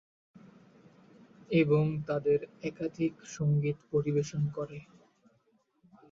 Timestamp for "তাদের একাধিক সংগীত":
2.07-3.77